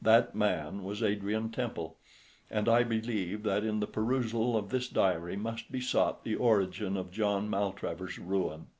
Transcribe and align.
That 0.03 0.33
man 0.33 0.81
was 0.83 1.03
Adrian 1.03 1.51
Temple, 1.51 1.95
and 2.49 2.67
I 2.67 2.81
believe 2.81 3.43
that 3.43 3.63
in 3.63 3.81
the 3.81 3.85
perusal 3.85 4.57
of 4.57 4.69
this 4.69 4.87
diary 4.87 5.35
must 5.35 5.71
be 5.71 5.79
sought 5.79 6.23
the 6.23 6.33
origin 6.33 6.97
of 6.97 7.11
John 7.11 7.47
Maltravers's 7.51 8.17
ruin. 8.17 8.65